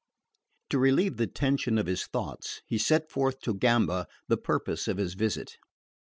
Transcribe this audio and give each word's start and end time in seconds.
To 0.71 0.79
relieve 0.79 1.17
the 1.17 1.27
tension 1.27 1.77
of 1.77 1.85
his 1.85 2.07
thoughts 2.07 2.63
he 2.65 2.79
set 2.79 3.11
forth 3.11 3.39
to 3.41 3.53
Gamba 3.53 4.07
the 4.27 4.35
purpose 4.37 4.87
of 4.87 4.97
his 4.97 5.13
visit. 5.13 5.57